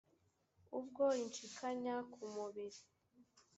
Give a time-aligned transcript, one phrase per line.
[0.79, 2.79] ubwo inshyikanya ku mubiri